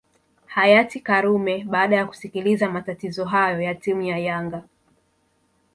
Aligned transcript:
hayati 0.45 0.99
karume 0.99 1.63
baada 1.63 1.95
ya 1.95 2.05
kusikiliza 2.05 2.69
matatizo 2.71 3.25
hayo 3.25 3.61
ya 3.61 3.75
timu 3.75 4.01
ya 4.01 4.17
yanga 4.17 4.63